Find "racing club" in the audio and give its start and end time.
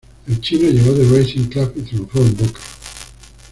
1.15-1.73